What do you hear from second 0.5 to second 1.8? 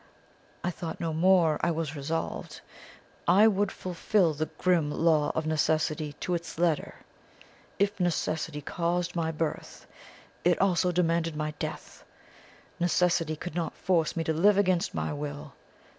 I thought no more; I